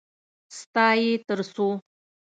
[0.57, 1.67] _ستا يې تر څو؟